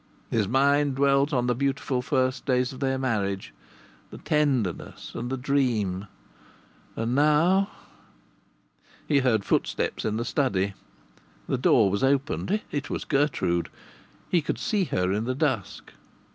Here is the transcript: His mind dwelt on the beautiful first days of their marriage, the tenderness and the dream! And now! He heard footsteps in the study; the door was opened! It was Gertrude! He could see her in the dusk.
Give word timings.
His 0.31 0.47
mind 0.47 0.95
dwelt 0.95 1.31
on 1.31 1.45
the 1.45 1.53
beautiful 1.53 2.01
first 2.01 2.43
days 2.47 2.73
of 2.73 2.79
their 2.79 2.97
marriage, 2.97 3.53
the 4.09 4.17
tenderness 4.17 5.11
and 5.13 5.29
the 5.29 5.37
dream! 5.37 6.07
And 6.95 7.13
now! 7.13 7.69
He 9.07 9.19
heard 9.19 9.45
footsteps 9.45 10.03
in 10.03 10.17
the 10.17 10.25
study; 10.25 10.73
the 11.47 11.59
door 11.59 11.91
was 11.91 12.03
opened! 12.03 12.61
It 12.71 12.89
was 12.89 13.05
Gertrude! 13.05 13.69
He 14.31 14.41
could 14.41 14.57
see 14.57 14.85
her 14.85 15.11
in 15.11 15.25
the 15.25 15.35
dusk. 15.35 15.93